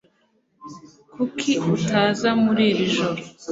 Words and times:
Kuki 1.13 1.51
utaza 1.75 2.29
muri 2.43 2.63
iri 2.71 2.85
joro? 2.95 3.21